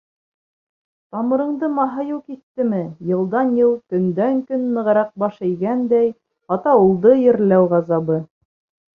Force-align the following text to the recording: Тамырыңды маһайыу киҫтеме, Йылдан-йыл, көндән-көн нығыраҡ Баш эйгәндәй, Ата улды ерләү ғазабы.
Тамырыңды 1.15 1.67
маһайыу 1.73 2.15
киҫтеме, 2.29 2.79
Йылдан-йыл, 3.09 3.75
көндән-көн 3.95 4.63
нығыраҡ 4.77 5.11
Баш 5.25 5.35
эйгәндәй, 5.49 6.09
Ата 6.57 6.73
улды 6.87 7.13
ерләү 7.25 7.69
ғазабы. 7.75 8.17